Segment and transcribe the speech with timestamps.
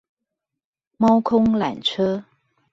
[0.97, 2.25] 貓空纜車